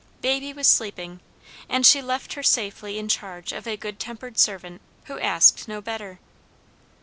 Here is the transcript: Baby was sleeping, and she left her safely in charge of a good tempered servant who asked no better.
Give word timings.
Baby 0.23 0.51
was 0.51 0.67
sleeping, 0.67 1.19
and 1.69 1.85
she 1.85 2.01
left 2.01 2.33
her 2.33 2.41
safely 2.41 2.97
in 2.97 3.07
charge 3.07 3.53
of 3.53 3.67
a 3.67 3.77
good 3.77 3.99
tempered 3.99 4.39
servant 4.39 4.81
who 5.03 5.19
asked 5.19 5.67
no 5.67 5.79
better. 5.79 6.17